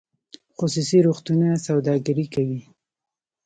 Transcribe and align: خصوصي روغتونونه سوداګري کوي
خصوصي 0.57 0.97
روغتونونه 1.07 1.55
سوداګري 1.67 2.25
کوي 2.33 2.59